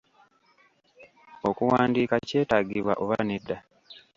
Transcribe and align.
Okuwandiika 1.49 2.15
kyetaagibwa 2.27 2.93
oba 3.03 3.17
nedda? 3.27 3.57